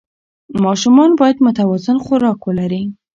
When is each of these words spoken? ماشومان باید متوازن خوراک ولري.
ماشومان 0.63 1.11
باید 1.19 1.43
متوازن 1.45 1.97
خوراک 2.05 2.39
ولري. 2.47 2.83